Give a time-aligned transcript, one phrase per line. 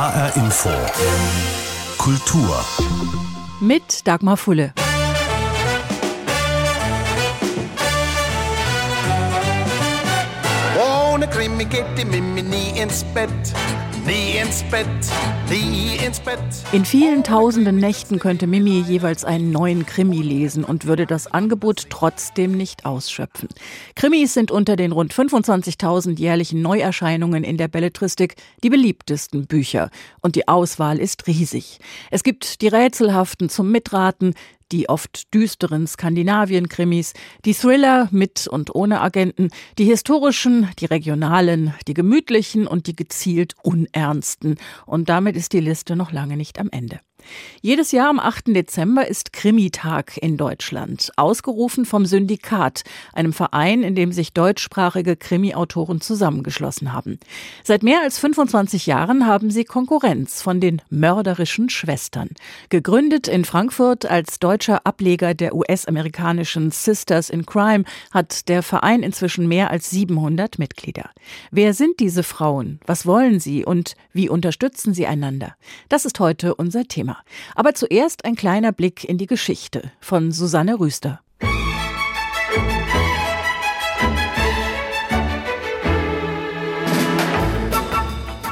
[0.00, 0.70] HR Info.
[1.98, 2.64] Kultur.
[3.60, 4.72] Mit Dagmar Fulle.
[10.82, 13.28] Ohne Krimi geht die Mimi nie ins Bett.
[14.06, 14.86] Nie ins Bett,
[15.50, 16.38] nie ins Bett.
[16.72, 21.86] In vielen tausenden Nächten könnte Mimi jeweils einen neuen Krimi lesen und würde das Angebot
[21.90, 23.48] trotzdem nicht ausschöpfen.
[23.96, 29.90] Krimis sind unter den rund 25.000 jährlichen Neuerscheinungen in der Belletristik die beliebtesten Bücher.
[30.20, 31.78] Und die Auswahl ist riesig.
[32.10, 34.34] Es gibt die rätselhaften zum Mitraten,
[34.72, 37.12] die oft düsteren Skandinavien-Krimis,
[37.44, 43.54] die Thriller mit und ohne Agenten, die historischen, die regionalen, die gemütlichen und die gezielt
[43.62, 44.56] unernsten.
[44.86, 47.00] Und damit ist die Liste noch lange nicht am Ende.
[47.62, 48.48] Jedes Jahr am 8.
[48.48, 56.00] Dezember ist Krimitag in Deutschland, ausgerufen vom Syndikat, einem Verein, in dem sich deutschsprachige Krimi-Autoren
[56.00, 57.18] zusammengeschlossen haben.
[57.64, 62.30] Seit mehr als 25 Jahren haben sie Konkurrenz von den mörderischen Schwestern.
[62.68, 69.48] Gegründet in Frankfurt als deutscher Ableger der US-amerikanischen Sisters in Crime hat der Verein inzwischen
[69.48, 71.10] mehr als 700 Mitglieder.
[71.50, 72.80] Wer sind diese Frauen?
[72.86, 75.54] Was wollen sie und wie unterstützen sie einander?
[75.88, 77.09] Das ist heute unser Thema.
[77.10, 77.18] Thema.
[77.54, 81.20] Aber zuerst ein kleiner Blick in die Geschichte von Susanne Rüster.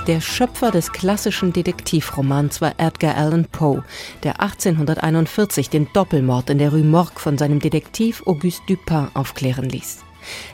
[0.07, 3.85] Der Schöpfer des klassischen Detektivromans war Edgar Allan Poe,
[4.23, 9.99] der 1841 den Doppelmord in der Rue Morgue von seinem Detektiv Auguste Dupin aufklären ließ.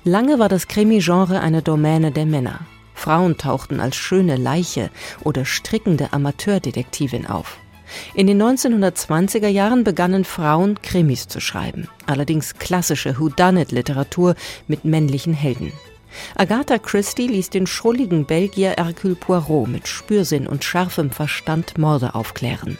[0.02, 2.66] Lange war das Krimi-Genre eine Domäne der Männer.
[2.94, 4.90] Frauen tauchten als schöne Leiche
[5.22, 7.58] oder strickende Amateurdetektivin auf.
[8.14, 14.34] In den 1920er Jahren begannen Frauen Krimis zu schreiben, allerdings klassische Whodunit-Literatur
[14.68, 15.72] mit männlichen Helden.
[16.36, 22.78] Agatha Christie ließ den schrulligen Belgier Hercule Poirot mit Spürsinn und scharfem Verstand Morde aufklären.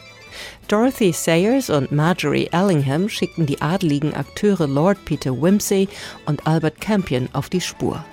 [0.68, 5.88] Dorothy Sayers und Marjorie Allingham schickten die adligen Akteure Lord Peter Wimsey
[6.26, 8.04] und Albert Campion auf die Spur.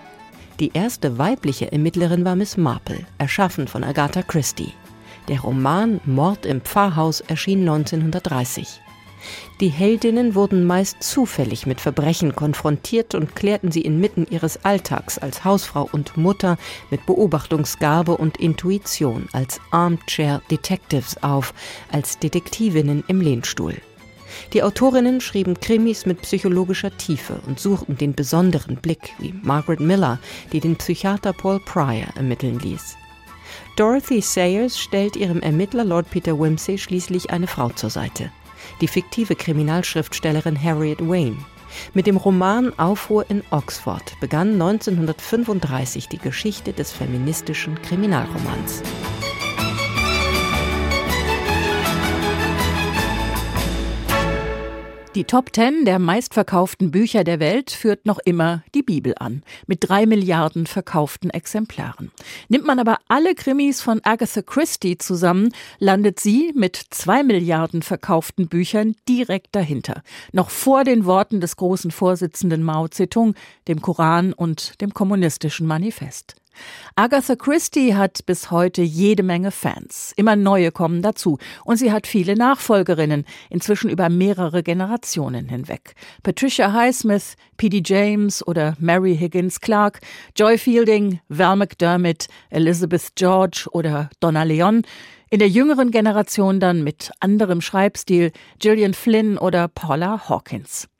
[0.59, 4.73] Die erste weibliche Ermittlerin war Miss Marple, erschaffen von Agatha Christie.
[5.31, 8.81] Der Roman Mord im Pfarrhaus erschien 1930.
[9.61, 15.45] Die Heldinnen wurden meist zufällig mit Verbrechen konfrontiert und klärten sie inmitten ihres Alltags als
[15.45, 16.57] Hausfrau und Mutter
[16.89, 21.53] mit Beobachtungsgabe und Intuition als Armchair Detectives auf,
[21.93, 23.77] als Detektivinnen im Lehnstuhl.
[24.51, 30.19] Die Autorinnen schrieben Krimis mit psychologischer Tiefe und suchten den besonderen Blick, wie Margaret Miller,
[30.51, 32.97] die den Psychiater Paul Pryor ermitteln ließ.
[33.77, 38.29] Dorothy Sayers stellt ihrem Ermittler Lord Peter Wimsey schließlich eine Frau zur Seite.
[38.81, 41.37] Die fiktive Kriminalschriftstellerin Harriet Wayne.
[41.93, 48.83] Mit dem Roman Aufruhr in Oxford begann 1935 die Geschichte des feministischen Kriminalromans.
[55.13, 59.79] Die Top Ten der meistverkauften Bücher der Welt führt noch immer die Bibel an, mit
[59.81, 62.11] drei Milliarden verkauften Exemplaren.
[62.47, 68.47] Nimmt man aber alle Krimis von Agatha Christie zusammen, landet sie mit zwei Milliarden verkauften
[68.47, 70.01] Büchern direkt dahinter,
[70.31, 73.35] noch vor den Worten des großen Vorsitzenden Mao Zedong,
[73.67, 76.35] dem Koran und dem kommunistischen Manifest.
[76.95, 80.13] Agatha Christie hat bis heute jede Menge Fans.
[80.15, 81.37] Immer neue kommen dazu.
[81.65, 85.95] Und sie hat viele Nachfolgerinnen, inzwischen über mehrere Generationen hinweg.
[86.23, 87.81] Patricia Highsmith, P.D.
[87.85, 90.01] James oder Mary Higgins Clark,
[90.35, 94.83] Joy Fielding, Val McDermott, Elizabeth George oder Donna Leon.
[95.29, 100.90] In der jüngeren Generation dann mit anderem Schreibstil Gillian Flynn oder Paula Hawkins.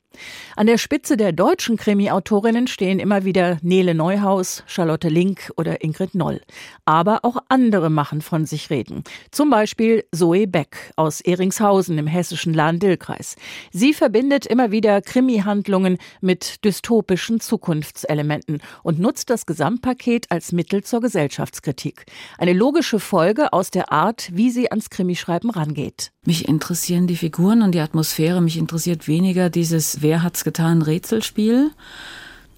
[0.56, 6.14] An der Spitze der deutschen Krimi-Autorinnen stehen immer wieder Nele Neuhaus, Charlotte Link oder Ingrid
[6.14, 6.40] Noll.
[6.84, 9.04] Aber auch andere machen von sich reden.
[9.30, 13.36] Zum Beispiel Zoe Beck aus Eringshausen im hessischen Lahn-Dill-Kreis.
[13.72, 21.00] Sie verbindet immer wieder Krimi-Handlungen mit dystopischen Zukunftselementen und nutzt das Gesamtpaket als Mittel zur
[21.00, 22.06] Gesellschaftskritik.
[22.38, 26.12] Eine logische Folge aus der Art, wie sie ans Krimischreiben rangeht.
[26.24, 28.40] Mich interessieren die Figuren und die Atmosphäre.
[28.40, 31.70] Mich interessiert weniger dieses Wer hat's getan Rätselspiel.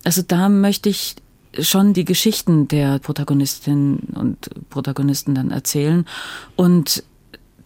[0.05, 1.17] Also da möchte ich
[1.61, 6.05] schon die Geschichten der Protagonistinnen und Protagonisten dann erzählen
[6.57, 7.05] und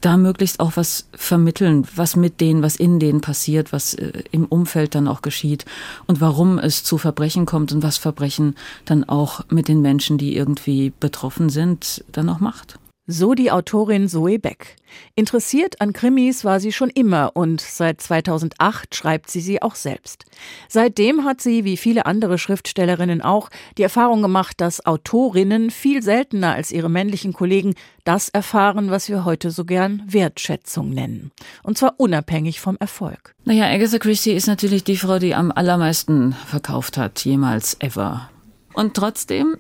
[0.01, 4.45] da möglichst auch was vermitteln, was mit denen, was in denen passiert, was äh, im
[4.45, 5.65] Umfeld dann auch geschieht
[6.07, 8.55] und warum es zu Verbrechen kommt und was Verbrechen
[8.85, 12.79] dann auch mit den Menschen, die irgendwie betroffen sind, dann auch macht.
[13.11, 14.77] So die Autorin Zoe Beck.
[15.15, 20.27] Interessiert an Krimis war sie schon immer und seit 2008 schreibt sie sie auch selbst.
[20.69, 26.53] Seitdem hat sie, wie viele andere Schriftstellerinnen auch, die Erfahrung gemacht, dass Autorinnen viel seltener
[26.53, 31.31] als ihre männlichen Kollegen das erfahren, was wir heute so gern Wertschätzung nennen.
[31.63, 33.35] Und zwar unabhängig vom Erfolg.
[33.47, 38.29] Naja, Agatha Christie ist natürlich die Frau, die am allermeisten verkauft hat, jemals ever.
[38.75, 39.57] Und trotzdem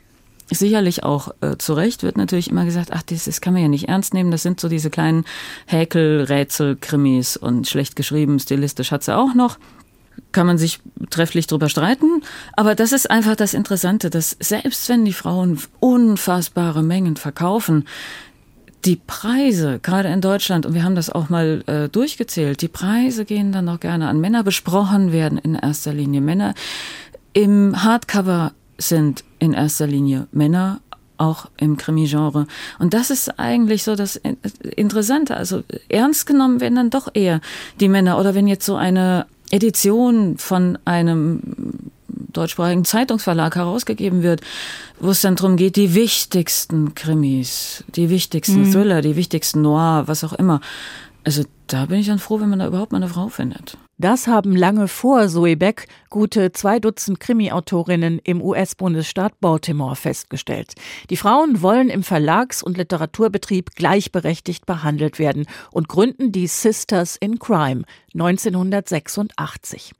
[0.50, 3.68] sicherlich auch äh, zu Recht wird natürlich immer gesagt, ach, das, das kann man ja
[3.68, 4.30] nicht ernst nehmen.
[4.30, 5.24] Das sind so diese kleinen
[5.66, 9.58] Häkel, Rätsel, Krimis und schlecht geschrieben, stilistisch hat sie auch noch.
[10.32, 10.80] Kann man sich
[11.10, 12.22] trefflich drüber streiten.
[12.54, 17.84] Aber das ist einfach das Interessante, dass selbst wenn die Frauen unfassbare Mengen verkaufen,
[18.84, 23.24] die Preise, gerade in Deutschland, und wir haben das auch mal äh, durchgezählt, die Preise
[23.24, 26.20] gehen dann noch gerne an Männer besprochen werden in erster Linie.
[26.20, 26.54] Männer
[27.32, 30.80] im Hardcover sind in erster Linie Männer,
[31.18, 32.46] auch im Krimi-Genre.
[32.78, 34.16] Und das ist eigentlich so das
[34.76, 35.36] Interessante.
[35.36, 37.40] Also ernst genommen werden dann doch eher
[37.80, 38.18] die Männer.
[38.18, 41.40] Oder wenn jetzt so eine Edition von einem
[42.06, 44.42] deutschsprachigen Zeitungsverlag herausgegeben wird,
[45.00, 48.72] wo es dann darum geht, die wichtigsten Krimis, die wichtigsten mhm.
[48.72, 50.60] Thriller, die wichtigsten Noir, was auch immer.
[51.24, 53.76] Also da bin ich dann froh, wenn man da überhaupt mal eine Frau findet.
[54.00, 60.74] Das haben lange vor Zoe Beck gute zwei Dutzend Krimi-Autorinnen im US-Bundesstaat Baltimore festgestellt.
[61.10, 67.40] Die Frauen wollen im Verlags- und Literaturbetrieb gleichberechtigt behandelt werden und gründen die Sisters in
[67.40, 67.82] Crime
[68.14, 69.94] 1986.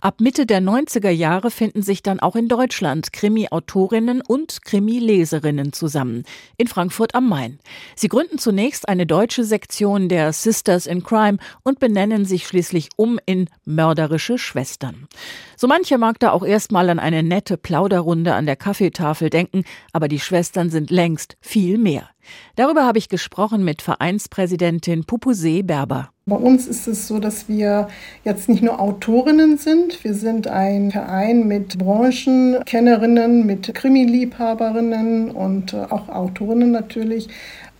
[0.00, 6.24] Ab Mitte der 90er Jahre finden sich dann auch in Deutschland Krimi-Autorinnen und Krimi-Leserinnen zusammen.
[6.56, 7.58] In Frankfurt am Main.
[7.96, 13.18] Sie gründen zunächst eine deutsche Sektion der Sisters in Crime und benennen sich schließlich um
[13.26, 15.08] in Mörderische Schwestern.
[15.56, 20.08] So mancher mag da auch erstmal an eine nette Plauderrunde an der Kaffeetafel denken, aber
[20.08, 22.13] die Schwestern sind längst viel mehr.
[22.56, 26.10] Darüber habe ich gesprochen mit Vereinspräsidentin Pupusee Berber.
[26.26, 27.88] Bei uns ist es so, dass wir
[28.24, 35.84] jetzt nicht nur Autorinnen sind, wir sind ein Verein mit Branchenkennerinnen, mit Krimi-Liebhaberinnen und äh,
[35.90, 37.28] auch Autorinnen natürlich.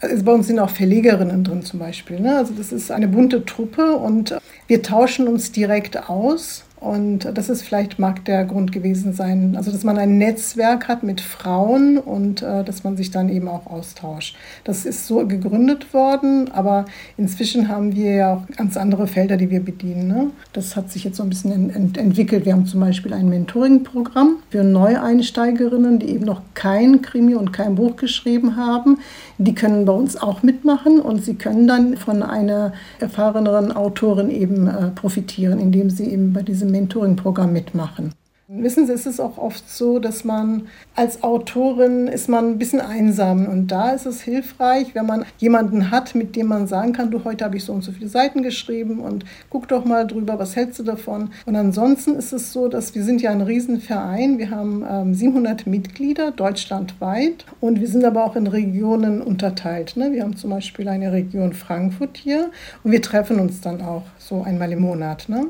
[0.01, 2.21] Also bei uns sind auch Verlegerinnen drin zum Beispiel.
[2.21, 2.37] Ne?
[2.37, 4.37] Also das ist eine bunte Truppe und
[4.67, 9.73] wir tauschen uns direkt aus und das ist vielleicht mag der Grund gewesen sein, also
[9.73, 13.67] dass man ein Netzwerk hat mit Frauen und äh, dass man sich dann eben auch
[13.67, 14.37] austauscht.
[14.65, 16.85] Das ist so gegründet worden, aber
[17.17, 20.09] inzwischen haben wir ja auch ganz andere Felder, die wir bedienen.
[20.09, 20.31] Ne?
[20.53, 22.45] Das hat sich jetzt so ein bisschen ent entwickelt.
[22.45, 27.77] Wir haben zum Beispiel ein Mentoring-Programm für Neueinsteigerinnen, die eben noch kein Krimi und kein
[27.77, 28.99] Buch geschrieben haben.
[29.39, 34.67] Die können bei uns auch mitmachen und sie können dann von einer erfahreneren Autorin eben
[34.67, 38.13] äh, profitieren, indem sie eben bei diesem Mentoring-Programm mitmachen.
[38.47, 42.83] Wissen Sie, es ist auch oft so, dass man als Autorin ist man ein bisschen
[42.83, 47.11] einsam und da ist es hilfreich, wenn man jemanden hat, mit dem man sagen kann,
[47.11, 50.39] du, heute habe ich so und so viele Seiten geschrieben und guck doch mal drüber,
[50.39, 51.31] was hältst du davon?
[51.47, 55.67] Und ansonsten ist es so, dass wir sind ja ein Riesenverein, wir haben ähm, 700
[55.67, 59.97] Mitglieder deutschlandweit und wir sind aber auch in Regionen unterteilt.
[59.97, 60.13] Ne?
[60.13, 62.51] Wir haben zum Beispiel eine Region Frankfurt hier
[62.83, 65.31] und wir treffen uns dann auch so einmal im Monat.
[65.31, 65.47] Ne?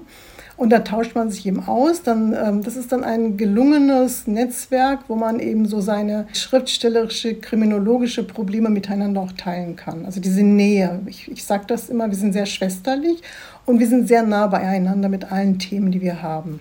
[0.56, 2.02] Und da tauscht man sich eben aus.
[2.02, 8.24] Dann, ähm, das ist dann ein gelungenes Netzwerk, wo man eben so seine schriftstellerische, kriminologische
[8.24, 10.04] Probleme miteinander auch teilen kann.
[10.06, 11.00] Also diese Nähe.
[11.06, 13.20] Ich, ich sage das immer, wir sind sehr schwesterlich
[13.66, 16.60] und wir sind sehr nah beieinander mit allen Themen, die wir haben.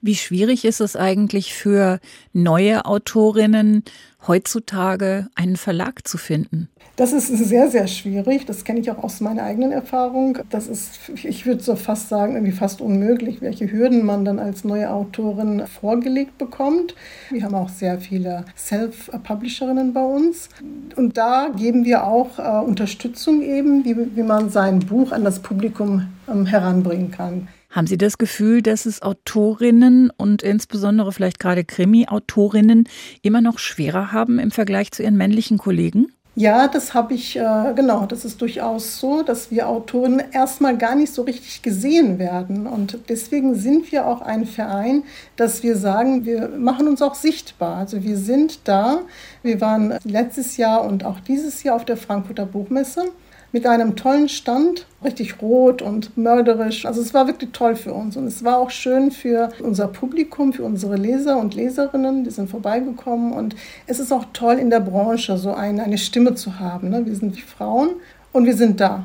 [0.00, 1.98] Wie schwierig ist es eigentlich für
[2.32, 3.82] neue Autorinnen
[4.28, 6.68] heutzutage einen Verlag zu finden?
[6.94, 8.46] Das ist sehr, sehr schwierig.
[8.46, 10.38] Das kenne ich auch aus meiner eigenen Erfahrung.
[10.50, 14.64] Das ist, ich würde so fast sagen, irgendwie fast unmöglich, welche Hürden man dann als
[14.64, 16.94] neue Autorin vorgelegt bekommt.
[17.30, 20.48] Wir haben auch sehr viele Self-Publisherinnen bei uns.
[20.94, 25.40] Und da geben wir auch äh, Unterstützung eben, wie, wie man sein Buch an das
[25.40, 27.48] Publikum ähm, heranbringen kann.
[27.78, 32.88] Haben Sie das Gefühl, dass es Autorinnen und insbesondere vielleicht gerade Krimi-Autorinnen
[33.22, 36.08] immer noch schwerer haben im Vergleich zu ihren männlichen Kollegen?
[36.34, 40.96] Ja, das habe ich, äh, genau, das ist durchaus so, dass wir Autoren erstmal gar
[40.96, 42.66] nicht so richtig gesehen werden.
[42.66, 45.04] Und deswegen sind wir auch ein Verein,
[45.36, 47.76] dass wir sagen, wir machen uns auch sichtbar.
[47.76, 49.02] Also wir sind da.
[49.44, 53.04] Wir waren letztes Jahr und auch dieses Jahr auf der Frankfurter Buchmesse
[53.52, 56.84] mit einem tollen Stand, richtig rot und mörderisch.
[56.84, 60.52] Also es war wirklich toll für uns und es war auch schön für unser Publikum,
[60.52, 64.80] für unsere Leser und Leserinnen, die sind vorbeigekommen und es ist auch toll in der
[64.80, 66.90] Branche so eine, eine Stimme zu haben.
[66.90, 67.06] Ne?
[67.06, 67.90] Wir sind die Frauen
[68.32, 69.04] und wir sind da.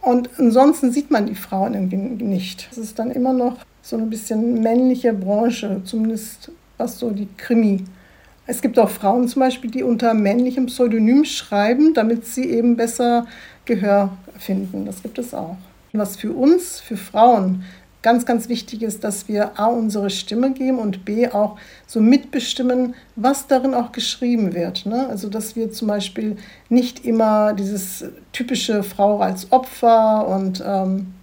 [0.00, 2.68] Und ansonsten sieht man die Frauen irgendwie nicht.
[2.70, 7.84] Es ist dann immer noch so ein bisschen männliche Branche, zumindest was so die Krimi
[8.46, 13.26] Es gibt auch Frauen zum Beispiel, die unter männlichem Pseudonym schreiben, damit sie eben besser
[13.66, 14.86] Gehör finden.
[14.86, 15.56] Das gibt es auch.
[15.92, 17.64] Was für uns, für Frauen,
[18.06, 21.56] ganz, ganz wichtig ist, dass wir A, unsere Stimme geben und B, auch
[21.88, 24.86] so mitbestimmen, was darin auch geschrieben wird.
[24.86, 25.08] Ne?
[25.08, 26.36] Also, dass wir zum Beispiel
[26.68, 31.14] nicht immer dieses typische Frau als Opfer und ähm,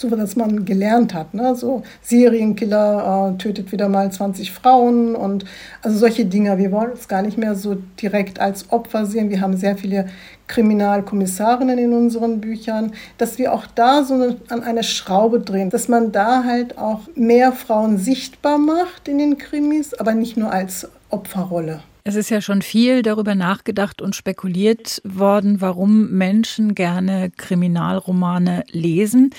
[0.00, 1.34] so was man gelernt hat.
[1.34, 1.54] Ne?
[1.54, 5.44] So Serienkiller äh, tötet wieder mal 20 Frauen und
[5.82, 6.58] also solche Dinge.
[6.58, 9.30] Wir wollen uns gar nicht mehr so direkt als Opfer sehen.
[9.30, 10.06] Wir haben sehr viele
[10.48, 15.88] Kriminalkommissarinnen in unseren Büchern, dass wir auch da so eine, an eine Schraube drehen, dass
[15.88, 20.88] man da halt auch mehr Frauen sichtbar macht in den Krimis, aber nicht nur als
[21.10, 21.82] Opferrolle.
[22.06, 29.30] Es ist ja schon viel darüber nachgedacht und spekuliert worden, warum Menschen gerne Kriminalromane lesen.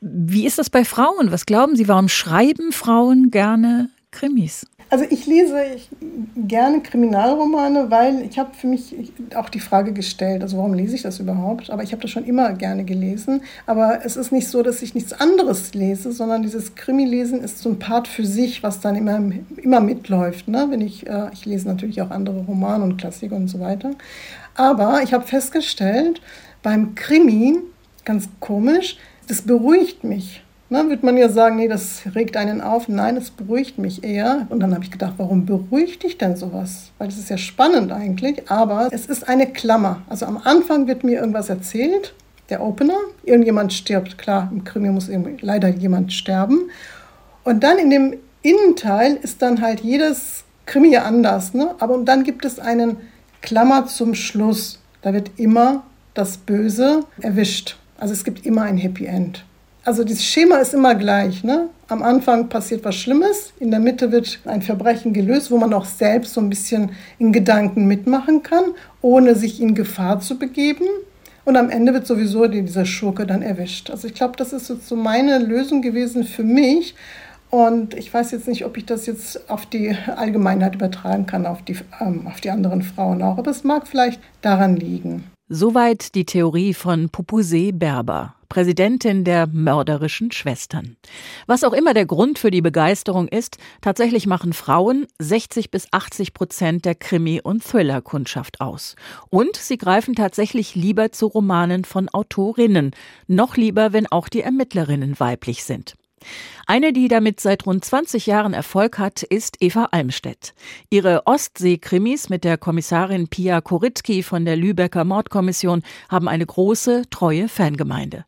[0.00, 1.32] Wie ist das bei Frauen?
[1.32, 4.68] Was glauben Sie, warum schreiben Frauen gerne Krimis?
[4.92, 5.58] Also ich lese
[6.36, 8.94] gerne Kriminalromane, weil ich habe für mich
[9.34, 11.70] auch die Frage gestellt, also warum lese ich das überhaupt?
[11.70, 13.40] Aber ich habe das schon immer gerne gelesen.
[13.64, 17.70] Aber es ist nicht so, dass ich nichts anderes lese, sondern dieses Krimi-Lesen ist so
[17.70, 19.18] ein Part für sich, was dann immer,
[19.56, 20.48] immer mitläuft.
[20.48, 20.66] Ne?
[20.68, 23.92] Wenn ich, äh, ich lese natürlich auch andere Romane und Klassiker und so weiter.
[24.56, 26.20] Aber ich habe festgestellt,
[26.62, 27.56] beim Krimi,
[28.04, 30.42] ganz komisch, das beruhigt mich.
[30.72, 32.88] Na, wird man ja sagen, nee, das regt einen auf.
[32.88, 34.46] Nein, es beruhigt mich eher.
[34.48, 36.92] Und dann habe ich gedacht, warum beruhigt dich denn sowas?
[36.96, 40.00] Weil das ist ja spannend eigentlich, aber es ist eine Klammer.
[40.08, 42.14] Also am Anfang wird mir irgendwas erzählt,
[42.48, 44.16] der Opener, irgendjemand stirbt.
[44.16, 45.10] Klar, im Krimi muss
[45.42, 46.70] leider jemand sterben.
[47.44, 51.52] Und dann in dem Innenteil ist dann halt jedes Krimi anders.
[51.52, 51.74] Ne?
[51.80, 52.96] Aber dann gibt es einen
[53.42, 54.80] Klammer zum Schluss.
[55.02, 55.82] Da wird immer
[56.14, 57.76] das Böse erwischt.
[57.98, 59.44] Also es gibt immer ein Happy End.
[59.84, 61.42] Also das Schema ist immer gleich.
[61.42, 61.68] Ne?
[61.88, 65.84] Am Anfang passiert was Schlimmes, in der Mitte wird ein Verbrechen gelöst, wo man auch
[65.84, 68.64] selbst so ein bisschen in Gedanken mitmachen kann,
[69.00, 70.86] ohne sich in Gefahr zu begeben.
[71.44, 73.90] Und am Ende wird sowieso dieser Schurke dann erwischt.
[73.90, 76.94] Also ich glaube, das ist so meine Lösung gewesen für mich.
[77.50, 81.62] Und ich weiß jetzt nicht, ob ich das jetzt auf die Allgemeinheit übertragen kann, auf
[81.62, 83.36] die, ähm, auf die anderen Frauen auch.
[83.36, 85.24] Aber es mag vielleicht daran liegen.
[85.48, 88.36] Soweit die Theorie von Pupusé Berber.
[88.52, 90.98] Präsidentin der mörderischen Schwestern.
[91.46, 96.34] Was auch immer der Grund für die Begeisterung ist, tatsächlich machen Frauen 60 bis 80
[96.34, 98.94] Prozent der Krimi- und Thriller-Kundschaft aus.
[99.30, 102.90] Und sie greifen tatsächlich lieber zu Romanen von Autorinnen,
[103.26, 105.94] noch lieber, wenn auch die Ermittlerinnen weiblich sind.
[106.66, 110.52] Eine, die damit seit rund 20 Jahren Erfolg hat, ist Eva Almstedt.
[110.90, 117.48] Ihre Ostsee-Krimis mit der Kommissarin Pia Koritki von der Lübecker Mordkommission haben eine große, treue
[117.48, 118.26] Fangemeinde.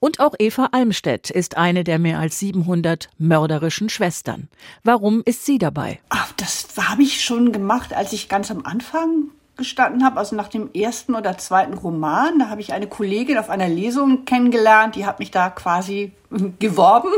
[0.00, 4.48] Und auch Eva Almstedt ist eine der mehr als 700 mörderischen Schwestern.
[4.82, 6.00] Warum ist sie dabei?
[6.08, 9.28] Ach, das habe ich schon gemacht, als ich ganz am Anfang
[9.58, 12.38] gestanden habe, also nach dem ersten oder zweiten Roman.
[12.38, 16.12] Da habe ich eine Kollegin auf einer Lesung kennengelernt, die hat mich da quasi
[16.58, 17.10] geworben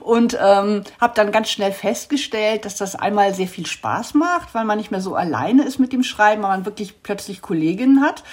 [0.00, 4.64] und ähm, habe dann ganz schnell festgestellt, dass das einmal sehr viel Spaß macht, weil
[4.64, 8.24] man nicht mehr so alleine ist mit dem Schreiben, weil man wirklich plötzlich Kolleginnen hat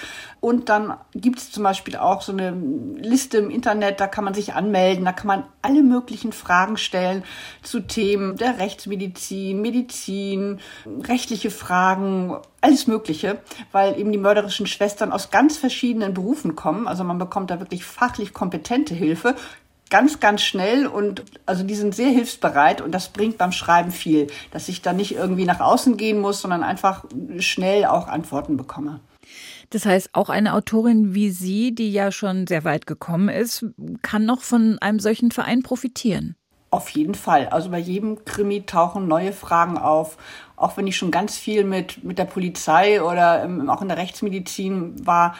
[0.42, 2.50] und dann gibt es zum Beispiel auch so eine
[2.96, 7.22] Liste im Internet, da kann man sich anmelden, da kann man alle möglichen Fragen stellen
[7.62, 10.58] zu Themen der Rechtsmedizin, Medizin,
[11.04, 13.38] rechtliche Fragen, alles Mögliche,
[13.70, 16.88] weil eben die mörderischen Schwestern aus ganz verschiedenen Berufen kommen.
[16.88, 19.36] Also man bekommt da wirklich fachlich kompetente Hilfe,
[19.92, 24.28] ganz, ganz schnell und also die sind sehr hilfsbereit und das bringt beim Schreiben viel,
[24.50, 27.04] dass ich da nicht irgendwie nach außen gehen muss, sondern einfach
[27.38, 29.00] schnell auch Antworten bekomme.
[29.68, 33.66] Das heißt, auch eine Autorin wie Sie, die ja schon sehr weit gekommen ist,
[34.00, 36.36] kann noch von einem solchen Verein profitieren.
[36.70, 37.48] Auf jeden Fall.
[37.48, 40.16] Also bei jedem Krimi tauchen neue Fragen auf.
[40.56, 45.06] Auch wenn ich schon ganz viel mit, mit der Polizei oder auch in der Rechtsmedizin
[45.06, 45.34] war,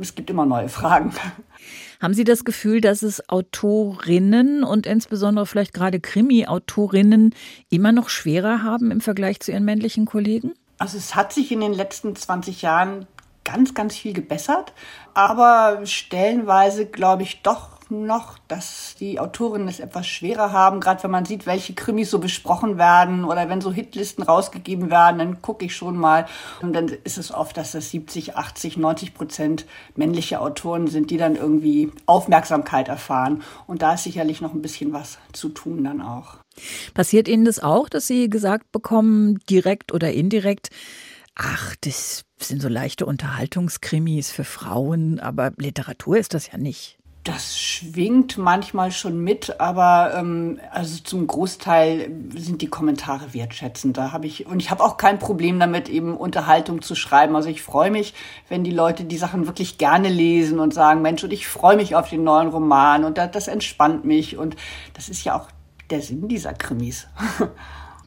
[0.00, 1.12] es gibt immer neue Fragen.
[2.00, 7.34] Haben Sie das Gefühl, dass es Autorinnen und insbesondere vielleicht gerade Krimi-Autorinnen
[7.70, 10.52] immer noch schwerer haben im Vergleich zu ihren männlichen Kollegen?
[10.78, 13.06] Also es hat sich in den letzten 20 Jahren
[13.44, 14.74] ganz, ganz viel gebessert.
[15.14, 21.10] Aber stellenweise glaube ich doch noch, dass die Autorinnen es etwas schwerer haben, gerade wenn
[21.10, 25.64] man sieht, welche Krimis so besprochen werden oder wenn so Hitlisten rausgegeben werden, dann gucke
[25.64, 26.26] ich schon mal.
[26.62, 31.16] Und dann ist es oft, dass das 70, 80, 90 Prozent männliche Autoren sind, die
[31.16, 33.42] dann irgendwie Aufmerksamkeit erfahren.
[33.66, 36.38] Und da ist sicherlich noch ein bisschen was zu tun dann auch.
[36.94, 40.70] Passiert Ihnen das auch, dass Sie gesagt bekommen, direkt oder indirekt,
[41.34, 46.98] ach, das sind so leichte Unterhaltungskrimis für Frauen, aber Literatur ist das ja nicht.
[47.26, 53.96] Das schwingt manchmal schon mit, aber ähm, also zum Großteil sind die Kommentare wertschätzend.
[53.96, 57.34] Da habe ich und ich habe auch kein Problem damit, eben Unterhaltung zu schreiben.
[57.34, 58.14] Also ich freue mich,
[58.48, 61.96] wenn die Leute die Sachen wirklich gerne lesen und sagen, Mensch, und ich freue mich
[61.96, 64.54] auf den neuen Roman und das, das entspannt mich und
[64.94, 65.48] das ist ja auch
[65.90, 67.08] der Sinn dieser Krimis.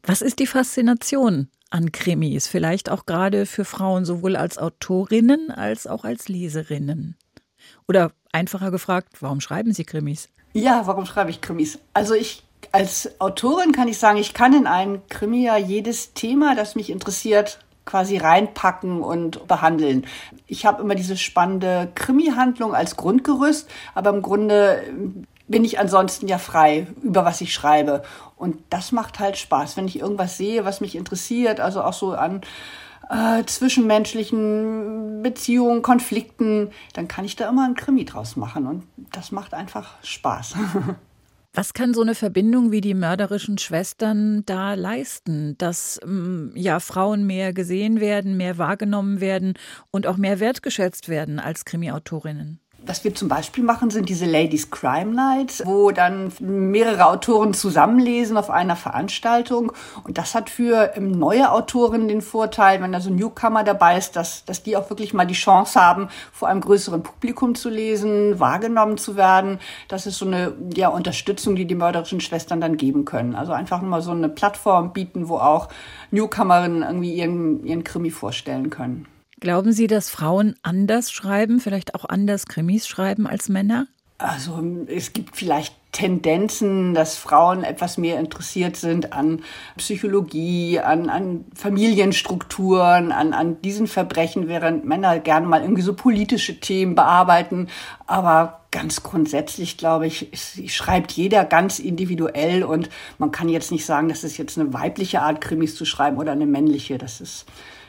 [0.04, 2.48] Was ist die Faszination an Krimis?
[2.48, 7.18] Vielleicht auch gerade für Frauen, sowohl als Autorinnen als auch als Leserinnen.
[7.86, 10.30] Oder einfacher gefragt, warum schreiben Sie Krimis?
[10.54, 11.80] Ja, warum schreibe ich Krimis?
[11.94, 16.56] Also ich als Autorin kann ich sagen, ich kann in einen Krimi ja jedes Thema,
[16.56, 20.06] das mich interessiert, quasi reinpacken und behandeln.
[20.46, 24.84] Ich habe immer diese spannende Krimi-Handlung als Grundgerüst, aber im Grunde
[25.48, 28.04] bin ich ansonsten ja frei, über was ich schreibe.
[28.36, 32.12] Und das macht halt Spaß, wenn ich irgendwas sehe, was mich interessiert, also auch so
[32.12, 32.42] an
[33.10, 38.68] äh, zwischenmenschlichen Beziehungen, Konflikten, dann kann ich da immer einen Krimi draus machen.
[38.68, 40.56] Und das macht einfach Spaß.
[41.54, 47.26] Was kann so eine Verbindung wie die mörderischen Schwestern da leisten, dass mm, ja Frauen
[47.26, 49.56] mehr gesehen werden, mehr wahrgenommen werden
[49.90, 52.60] und auch mehr wertgeschätzt werden als Krimiautorinnen?
[52.86, 58.38] Was wir zum Beispiel machen, sind diese Ladies Crime Nights, wo dann mehrere Autoren zusammenlesen
[58.38, 59.72] auf einer Veranstaltung.
[60.04, 63.98] Und das hat für ähm, neue Autorinnen den Vorteil, wenn da so ein Newcomer dabei
[63.98, 67.70] ist, dass, dass die auch wirklich mal die Chance haben, vor einem größeren Publikum zu
[67.70, 69.60] lesen, wahrgenommen zu werden.
[69.88, 73.36] Das ist so eine ja, Unterstützung, die die mörderischen Schwestern dann geben können.
[73.36, 75.68] Also einfach mal so eine Plattform bieten, wo auch
[76.12, 79.06] Newcomerinnen irgendwie ihren, ihren Krimi vorstellen können.
[79.40, 83.88] Glauben Sie, dass Frauen anders schreiben, vielleicht auch anders Krimis schreiben als Männer?
[84.18, 89.42] Also es gibt vielleicht Tendenzen, dass Frauen etwas mehr interessiert sind an
[89.78, 96.60] Psychologie, an, an Familienstrukturen, an, an diesen Verbrechen, während Männer gerne mal irgendwie so politische
[96.60, 97.70] Themen bearbeiten.
[98.08, 100.30] Aber ganz grundsätzlich, glaube ich,
[100.68, 105.22] schreibt jeder ganz individuell und man kann jetzt nicht sagen, das ist jetzt eine weibliche
[105.22, 106.98] Art, Krimis zu schreiben oder eine männliche.
[106.98, 107.46] Das ist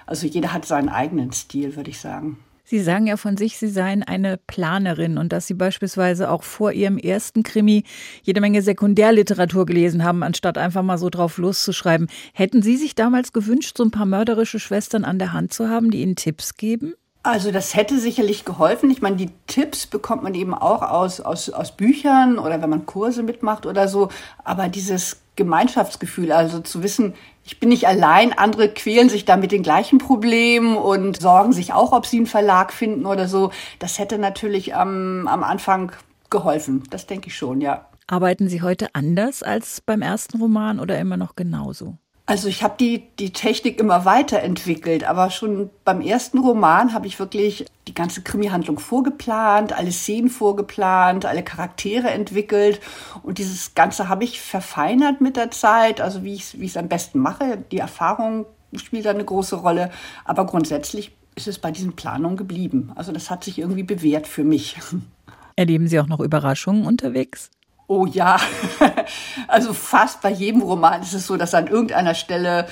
[0.06, 2.38] also jeder hat seinen eigenen Stil, würde ich sagen.
[2.70, 6.70] Sie sagen ja von sich, Sie seien eine Planerin und dass Sie beispielsweise auch vor
[6.70, 7.82] Ihrem ersten Krimi
[8.22, 12.06] jede Menge Sekundärliteratur gelesen haben, anstatt einfach mal so drauf loszuschreiben.
[12.32, 15.90] Hätten Sie sich damals gewünscht, so ein paar mörderische Schwestern an der Hand zu haben,
[15.90, 16.94] die Ihnen Tipps geben?
[17.24, 18.88] Also das hätte sicherlich geholfen.
[18.90, 22.86] Ich meine, die Tipps bekommt man eben auch aus, aus, aus Büchern oder wenn man
[22.86, 24.10] Kurse mitmacht oder so.
[24.44, 29.52] Aber dieses Gemeinschaftsgefühl, also zu wissen, ich bin nicht allein, andere quälen sich da mit
[29.52, 33.50] den gleichen Problemen und sorgen sich auch, ob sie einen Verlag finden oder so.
[33.78, 35.92] Das hätte natürlich am, am Anfang
[36.30, 36.84] geholfen.
[36.90, 37.86] Das denke ich schon, ja.
[38.06, 41.96] Arbeiten Sie heute anders als beim ersten Roman oder immer noch genauso?
[42.30, 47.18] Also ich habe die, die Technik immer weiterentwickelt, aber schon beim ersten Roman habe ich
[47.18, 52.78] wirklich die ganze Krimi-Handlung vorgeplant, alle Szenen vorgeplant, alle Charaktere entwickelt
[53.24, 57.18] und dieses Ganze habe ich verfeinert mit der Zeit, also wie ich es am besten
[57.18, 57.64] mache.
[57.72, 59.90] Die Erfahrung spielt da eine große Rolle,
[60.24, 62.92] aber grundsätzlich ist es bei diesen Planungen geblieben.
[62.94, 64.76] Also das hat sich irgendwie bewährt für mich.
[65.56, 67.50] Erleben Sie auch noch Überraschungen unterwegs?
[67.92, 68.36] Oh ja,
[69.48, 72.68] also fast bei jedem Roman ist es so, dass an irgendeiner Stelle,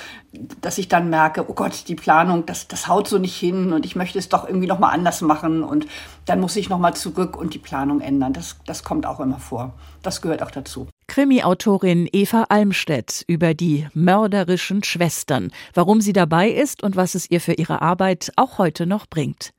[0.61, 3.85] dass ich dann merke, oh Gott, die Planung, das, das haut so nicht hin und
[3.85, 5.87] ich möchte es doch irgendwie nochmal anders machen und
[6.25, 8.31] dann muss ich nochmal zurück und die Planung ändern.
[8.31, 9.73] Das, das kommt auch immer vor.
[10.03, 10.87] Das gehört auch dazu.
[11.09, 17.41] Krimi-Autorin Eva Almstedt über die mörderischen Schwestern, warum sie dabei ist und was es ihr
[17.41, 19.51] für ihre Arbeit auch heute noch bringt.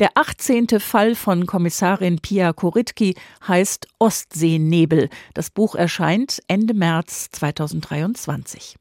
[0.00, 0.80] Der 18.
[0.80, 3.14] Fall von Kommissarin Pia Koritki
[3.46, 5.08] heißt Ostseenebel.
[5.34, 8.76] Das Buch erscheint Ende März 2023.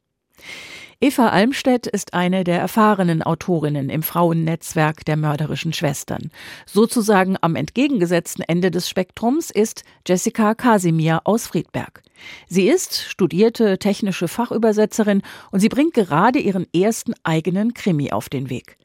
[1.03, 6.31] Eva Almstedt ist eine der erfahrenen Autorinnen im Frauennetzwerk der mörderischen Schwestern.
[6.65, 12.03] Sozusagen am entgegengesetzten Ende des Spektrums ist Jessica Kasimir aus Friedberg.
[12.47, 15.21] Sie ist studierte technische Fachübersetzerin
[15.52, 18.78] und sie bringt gerade ihren ersten eigenen Krimi auf den Weg.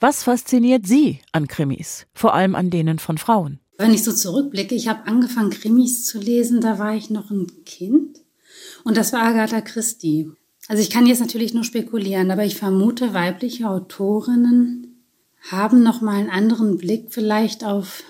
[0.00, 3.58] Was fasziniert Sie an Krimis, vor allem an denen von Frauen?
[3.78, 7.46] Wenn ich so zurückblicke, ich habe angefangen, Krimis zu lesen, da war ich noch ein
[7.64, 8.20] Kind.
[8.84, 10.30] Und das war Agatha Christie.
[10.68, 15.04] Also ich kann jetzt natürlich nur spekulieren, aber ich vermute, weibliche Autorinnen
[15.50, 18.02] haben noch mal einen anderen Blick vielleicht auf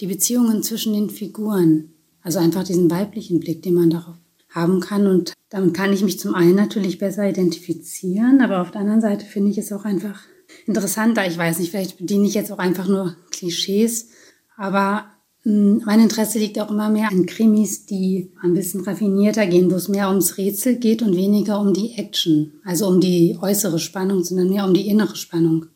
[0.00, 1.92] die Beziehungen zwischen den Figuren.
[2.26, 4.16] Also einfach diesen weiblichen Blick, den man darauf
[4.50, 5.06] haben kann.
[5.06, 9.24] Und damit kann ich mich zum einen natürlich besser identifizieren, aber auf der anderen Seite
[9.24, 10.22] finde ich es auch einfach
[10.66, 11.24] interessanter.
[11.24, 14.08] Ich weiß nicht, vielleicht bediene ich jetzt auch einfach nur Klischees,
[14.56, 15.04] aber
[15.42, 19.76] hm, mein Interesse liegt auch immer mehr an Krimis, die ein bisschen raffinierter gehen, wo
[19.76, 24.24] es mehr ums Rätsel geht und weniger um die Action, also um die äußere Spannung,
[24.24, 25.66] sondern mehr um die innere Spannung.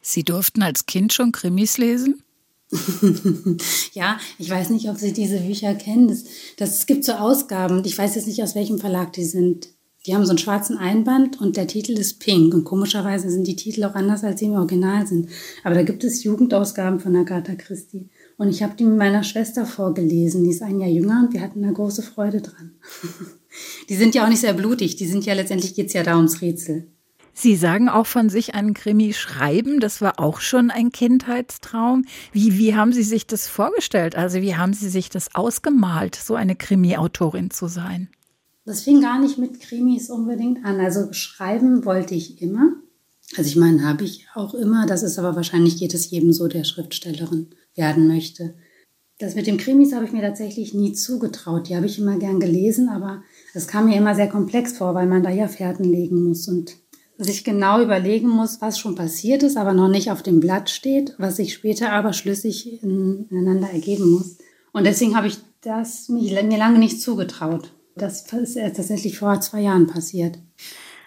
[0.00, 2.24] Sie durften als Kind schon Krimis lesen?
[3.92, 6.08] ja, ich weiß nicht, ob Sie diese Bücher kennen.
[6.08, 6.24] Das,
[6.56, 9.68] das, es gibt so Ausgaben, ich weiß jetzt nicht, aus welchem Verlag die sind.
[10.06, 12.54] Die haben so einen schwarzen Einband und der Titel ist Pink.
[12.54, 15.28] Und komischerweise sind die Titel auch anders, als sie im Original sind.
[15.64, 18.08] Aber da gibt es Jugendausgaben von Agatha Christie.
[18.36, 20.44] Und ich habe die mit meiner Schwester vorgelesen.
[20.44, 22.76] Die ist ein Jahr jünger und wir hatten da große Freude dran.
[23.88, 24.94] die sind ja auch nicht sehr blutig.
[24.94, 26.86] Die sind ja letztendlich geht's ja da ums Rätsel.
[27.38, 29.78] Sie sagen auch von sich einen Krimi schreiben.
[29.78, 32.06] Das war auch schon ein Kindheitstraum.
[32.32, 34.16] Wie, wie haben Sie sich das vorgestellt?
[34.16, 38.08] Also wie haben Sie sich das ausgemalt, so eine Krimi-Autorin zu sein?
[38.64, 40.80] Das fing gar nicht mit Krimis unbedingt an.
[40.80, 42.72] Also schreiben wollte ich immer.
[43.36, 44.86] Also ich meine, habe ich auch immer.
[44.86, 48.54] Das ist aber wahrscheinlich geht es jedem so, der Schriftstellerin werden möchte.
[49.18, 51.68] Das mit dem Krimis habe ich mir tatsächlich nie zugetraut.
[51.68, 53.22] Die habe ich immer gern gelesen, aber
[53.52, 56.76] es kam mir immer sehr komplex vor, weil man da ja Fährten legen muss und
[57.18, 61.14] sich genau überlegen muss, was schon passiert ist, aber noch nicht auf dem Blatt steht,
[61.18, 64.36] was sich später aber schlüssig ineinander ergeben muss.
[64.72, 67.72] Und deswegen habe ich das mich, mir lange nicht zugetraut.
[67.96, 70.38] Das ist erst tatsächlich vor zwei Jahren passiert.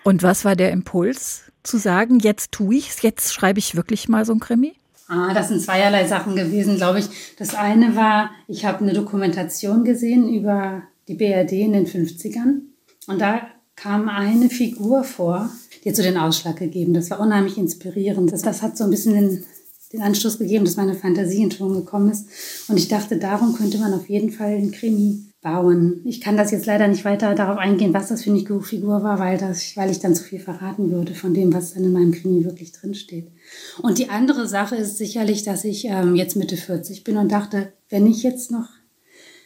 [0.04, 4.26] Und was war der Impuls, zu sagen, jetzt tue ich's, jetzt schreibe ich wirklich mal
[4.26, 4.74] so ein Krimi?
[5.08, 7.10] Ah, das sind zweierlei Sachen gewesen, glaube ich.
[7.38, 12.62] Das eine war, ich habe eine Dokumentation gesehen über die BRD in den 50ern.
[13.08, 13.42] Und da
[13.76, 15.50] kam eine Figur vor,
[15.84, 16.94] die hat so den Ausschlag gegeben.
[16.94, 18.32] Das war unheimlich inspirierend.
[18.32, 19.46] Das, das hat so ein bisschen den,
[19.94, 22.28] den Anstoß gegeben, dass meine Fantasie in Ton gekommen ist.
[22.68, 26.02] Und ich dachte, darum könnte man auf jeden Fall einen Krimi bauen.
[26.04, 29.20] Ich kann das jetzt leider nicht weiter darauf eingehen, was das für eine Figur war,
[29.20, 32.12] weil, das, weil ich dann zu viel verraten würde von dem, was dann in meinem
[32.12, 33.28] Krimi wirklich drinsteht.
[33.82, 37.72] Und die andere Sache ist sicherlich, dass ich ähm, jetzt Mitte 40 bin und dachte,
[37.90, 38.68] wenn ich jetzt noch,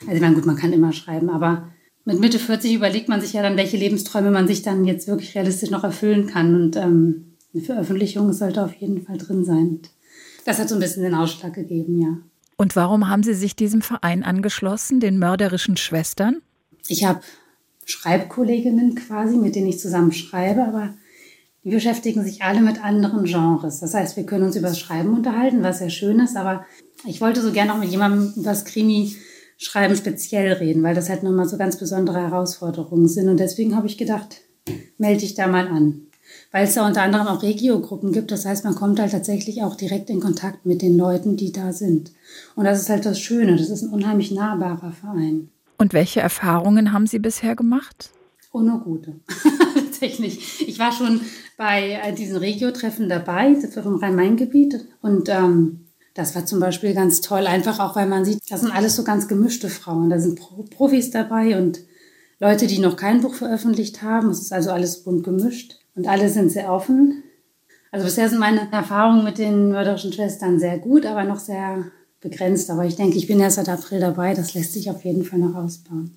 [0.01, 1.72] also ich meine, gut, man kann immer schreiben, aber
[2.05, 5.35] mit Mitte 40 überlegt man sich ja dann, welche Lebensträume man sich dann jetzt wirklich
[5.35, 6.55] realistisch noch erfüllen kann.
[6.55, 9.79] Und ähm, eine Veröffentlichung sollte auf jeden Fall drin sein.
[10.45, 12.17] Das hat so ein bisschen den Ausschlag gegeben, ja.
[12.57, 16.41] Und warum haben Sie sich diesem Verein angeschlossen, den mörderischen Schwestern?
[16.87, 17.21] Ich habe
[17.85, 20.93] Schreibkolleginnen quasi, mit denen ich zusammen schreibe, aber
[21.63, 23.79] die beschäftigen sich alle mit anderen Genres.
[23.79, 26.65] Das heißt, wir können uns über das Schreiben unterhalten, was sehr schön ist, aber
[27.05, 28.65] ich wollte so gerne auch mit jemandem über das
[29.63, 33.29] Krimi-Schreiben speziell reden, weil das halt nochmal so ganz besondere Herausforderungen sind.
[33.29, 34.41] Und deswegen habe ich gedacht,
[34.97, 36.07] melde dich da mal an
[36.51, 38.31] weil es da unter anderem auch Regiogruppen gibt.
[38.31, 41.73] Das heißt, man kommt halt tatsächlich auch direkt in Kontakt mit den Leuten, die da
[41.73, 42.11] sind.
[42.55, 43.55] Und das ist halt das Schöne.
[43.55, 45.49] Das ist ein unheimlich nahbarer Verein.
[45.77, 48.11] Und welche Erfahrungen haben Sie bisher gemacht?
[48.51, 49.15] Oh, nur gute.
[49.75, 50.67] Tatsächlich.
[50.67, 51.21] Ich war schon
[51.57, 54.85] bei äh, diesen Regio-Treffen dabei, vom Rhein-Main-Gebiet.
[55.01, 58.71] Und ähm, das war zum Beispiel ganz toll, einfach auch, weil man sieht, das sind
[58.71, 60.09] alles so ganz gemischte Frauen.
[60.09, 61.79] Da sind Profis dabei und
[62.39, 64.29] Leute, die noch kein Buch veröffentlicht haben.
[64.29, 65.79] Es ist also alles bunt gemischt.
[65.95, 67.23] Und alle sind sehr offen.
[67.91, 71.85] Also bisher sind meine Erfahrungen mit den mörderischen Schwestern sehr gut, aber noch sehr
[72.21, 72.69] begrenzt.
[72.69, 74.33] Aber ich denke, ich bin erst seit April dabei.
[74.33, 76.15] Das lässt sich auf jeden Fall noch ausbauen.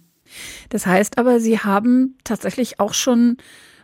[0.69, 3.37] Das heißt aber, Sie haben tatsächlich auch schon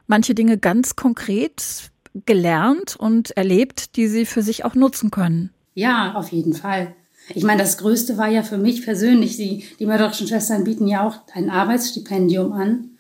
[0.07, 1.90] manche Dinge ganz konkret
[2.27, 5.51] gelernt und erlebt, die Sie für sich auch nutzen können.
[5.74, 6.94] Ja, auf jeden Fall.
[7.35, 11.06] Ich meine, das Größte war ja für mich persönlich, Sie, die mörderischen Schwestern bieten ja
[11.06, 12.90] auch ein Arbeitsstipendium an.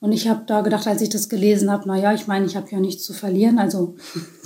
[0.00, 2.56] Und ich habe da gedacht, als ich das gelesen habe, na ja, ich meine, ich
[2.56, 3.96] habe ja nichts zu verlieren, also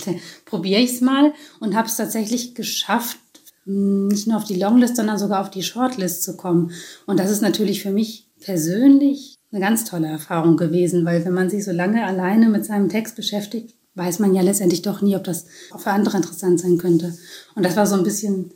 [0.45, 3.19] probiere ich es mal und habe es tatsächlich geschafft,
[3.65, 6.71] hm, nicht nur auf die Longlist, sondern sogar auf die Shortlist zu kommen.
[7.05, 11.49] Und das ist natürlich für mich persönlich eine ganz tolle Erfahrung gewesen, weil wenn man
[11.49, 15.23] sich so lange alleine mit seinem Text beschäftigt, weiß man ja letztendlich doch nie, ob
[15.23, 17.15] das auch für andere interessant sein könnte.
[17.55, 18.51] Und das war so ein bisschen,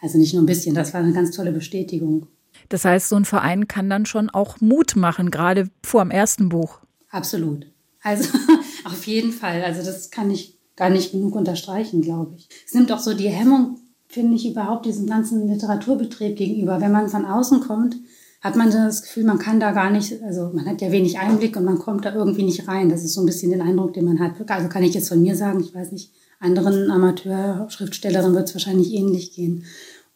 [0.00, 2.26] also nicht nur ein bisschen, das war eine ganz tolle Bestätigung.
[2.68, 6.48] Das heißt, so ein Verein kann dann schon auch Mut machen, gerade vor dem ersten
[6.48, 6.80] Buch.
[7.10, 7.66] Absolut.
[8.02, 8.28] Also
[8.84, 9.62] auf jeden Fall.
[9.62, 12.48] Also das kann ich gar nicht genug unterstreichen, glaube ich.
[12.66, 16.80] Es nimmt auch so die Hemmung, finde ich, überhaupt diesem ganzen Literaturbetrieb gegenüber.
[16.80, 17.96] Wenn man von außen kommt,
[18.44, 21.56] hat man das Gefühl, man kann da gar nicht, also man hat ja wenig Einblick
[21.56, 22.90] und man kommt da irgendwie nicht rein.
[22.90, 24.32] Das ist so ein bisschen den Eindruck, den man hat.
[24.50, 28.92] Also kann ich jetzt von mir sagen, ich weiß nicht, anderen Amateur-Schriftstellerinnen wird es wahrscheinlich
[28.92, 29.64] ähnlich gehen.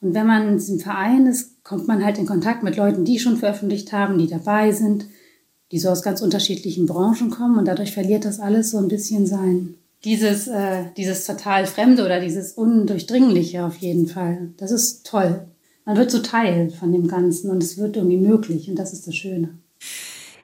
[0.03, 3.19] Und wenn man in diesem Verein ist, kommt man halt in Kontakt mit Leuten, die
[3.19, 5.07] schon veröffentlicht haben, die dabei sind,
[5.73, 9.27] die so aus ganz unterschiedlichen Branchen kommen und dadurch verliert das alles so ein bisschen
[9.27, 9.75] sein.
[10.05, 14.51] Dieses, äh, dieses total Fremde oder dieses Undurchdringliche auf jeden Fall.
[14.59, 15.47] Das ist toll.
[15.89, 19.07] Man wird so Teil von dem Ganzen und es wird irgendwie möglich und das ist
[19.07, 19.57] das Schöne.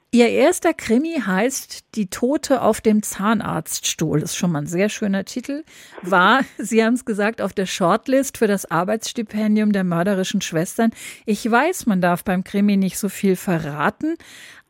[0.09, 4.21] Ihr erster Krimi heißt Die Tote auf dem Zahnarztstuhl.
[4.21, 5.63] Das ist schon mal ein sehr schöner Titel.
[6.01, 10.89] War, Sie haben es gesagt, auf der Shortlist für das Arbeitsstipendium der mörderischen Schwestern.
[11.27, 14.15] Ich weiß, man darf beim Krimi nicht so viel verraten,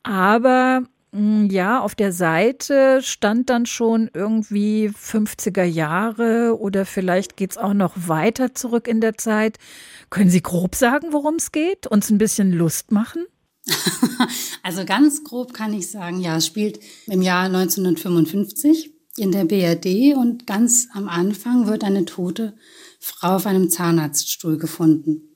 [0.04, 0.84] aber
[1.50, 7.74] ja, auf der Seite stand dann schon irgendwie 50er Jahre oder vielleicht geht es auch
[7.74, 9.58] noch weiter zurück in der Zeit.
[10.10, 11.88] Können Sie grob sagen, worum es geht?
[11.88, 13.26] Uns ein bisschen Lust machen?
[14.64, 20.18] also ganz grob kann ich sagen, ja, es spielt im Jahr 1955 in der BRD
[20.18, 22.58] und ganz am Anfang wird eine tote
[23.00, 25.34] Frau auf einem Zahnarztstuhl gefunden.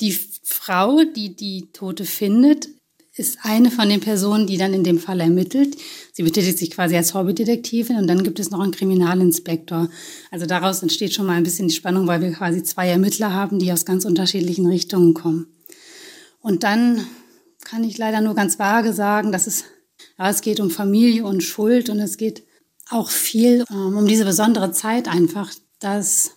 [0.00, 2.68] Die Frau, die die Tote findet,
[3.16, 5.76] ist eine von den Personen, die dann in dem Fall ermittelt.
[6.12, 9.88] Sie betätigt sich quasi als Hobbydetektivin und dann gibt es noch einen Kriminalinspektor.
[10.32, 13.60] Also daraus entsteht schon mal ein bisschen die Spannung, weil wir quasi zwei Ermittler haben,
[13.60, 15.46] die aus ganz unterschiedlichen Richtungen kommen.
[16.40, 17.06] Und dann
[17.64, 19.64] kann ich leider nur ganz vage sagen, dass es,
[20.18, 22.42] ja, es geht um Familie und Schuld und es geht
[22.90, 26.32] auch viel ähm, um diese besondere Zeit einfach, dass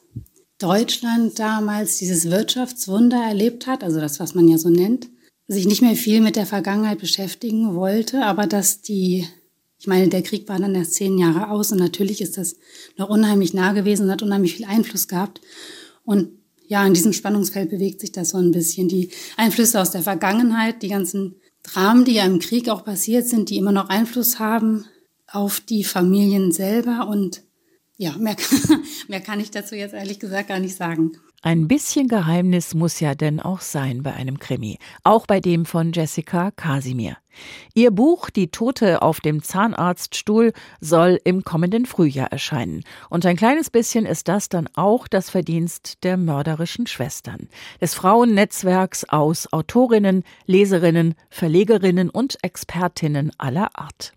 [0.59, 5.07] Deutschland damals dieses Wirtschaftswunder erlebt hat, also das, was man ja so nennt,
[5.47, 9.27] sich nicht mehr viel mit der Vergangenheit beschäftigen wollte, aber dass die,
[9.79, 12.57] ich meine, der Krieg war dann erst zehn Jahre aus und natürlich ist das
[12.97, 15.41] noch unheimlich nah gewesen und hat unheimlich viel Einfluss gehabt.
[16.03, 16.29] Und
[16.67, 18.89] ja, in diesem Spannungsfeld bewegt sich das so ein bisschen.
[18.89, 23.49] Die Einflüsse aus der Vergangenheit, die ganzen Dramen, die ja im Krieg auch passiert sind,
[23.49, 24.85] die immer noch Einfluss haben
[25.27, 27.43] auf die Familien selber und
[27.97, 28.35] ja, mehr,
[29.07, 31.13] mehr kann ich dazu jetzt ehrlich gesagt gar nicht sagen.
[31.43, 35.91] Ein bisschen Geheimnis muss ja denn auch sein bei einem Krimi, auch bei dem von
[35.93, 37.17] Jessica Casimir.
[37.75, 42.83] Ihr Buch Die Tote auf dem Zahnarztstuhl soll im kommenden Frühjahr erscheinen.
[43.11, 49.05] Und ein kleines bisschen ist das dann auch das Verdienst der mörderischen Schwestern, des Frauennetzwerks
[49.07, 54.16] aus Autorinnen, Leserinnen, Verlegerinnen und Expertinnen aller Art.